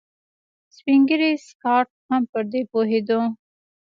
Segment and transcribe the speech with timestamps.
[0.75, 3.19] سپين ږيری سکاټ هم پر دې پوهېده.